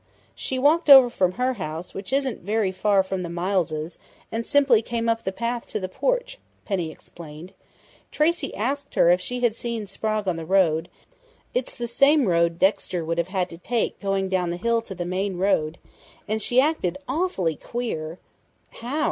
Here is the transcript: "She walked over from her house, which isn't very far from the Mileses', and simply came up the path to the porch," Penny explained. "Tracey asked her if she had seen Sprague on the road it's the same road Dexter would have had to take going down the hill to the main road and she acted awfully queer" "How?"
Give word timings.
"She 0.33 0.57
walked 0.57 0.89
over 0.89 1.11
from 1.11 1.33
her 1.33 1.53
house, 1.53 1.93
which 1.93 2.11
isn't 2.11 2.41
very 2.41 2.71
far 2.71 3.03
from 3.03 3.21
the 3.21 3.29
Mileses', 3.29 3.99
and 4.31 4.43
simply 4.47 4.81
came 4.81 5.07
up 5.07 5.23
the 5.23 5.31
path 5.31 5.67
to 5.67 5.79
the 5.79 5.87
porch," 5.87 6.39
Penny 6.65 6.91
explained. 6.91 7.53
"Tracey 8.11 8.51
asked 8.55 8.95
her 8.95 9.11
if 9.11 9.21
she 9.21 9.41
had 9.41 9.55
seen 9.55 9.85
Sprague 9.85 10.27
on 10.27 10.37
the 10.37 10.43
road 10.43 10.89
it's 11.53 11.75
the 11.75 11.85
same 11.87 12.25
road 12.25 12.57
Dexter 12.57 13.05
would 13.05 13.19
have 13.19 13.27
had 13.27 13.47
to 13.51 13.59
take 13.59 13.99
going 13.99 14.27
down 14.27 14.49
the 14.49 14.57
hill 14.57 14.81
to 14.81 14.95
the 14.95 15.05
main 15.05 15.37
road 15.37 15.77
and 16.27 16.41
she 16.41 16.59
acted 16.59 16.97
awfully 17.07 17.55
queer" 17.55 18.17
"How?" 18.69 18.99